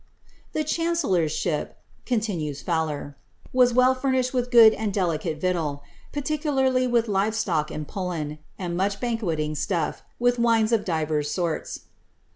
[0.25, 3.15] '*^ The chancellor's ship," continues Fowler,
[3.47, 8.39] ^ was well furnished with good and delicate victual, particularly with live stock and pullen^
[8.57, 11.81] and nuch banqueting stufi^ with wines of divers sorts."